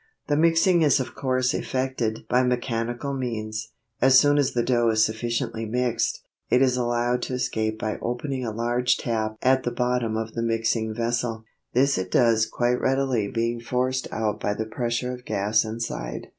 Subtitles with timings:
[0.25, 3.71] The mixing is of course effected by mechanical means.
[4.01, 8.43] As soon as the dough is sufficiently mixed, it is allowed to escape by opening
[8.43, 11.43] a large tap at the bottom of the mixing vessel.
[11.73, 16.29] This it does quite readily being forced out by the pressure of gas inside.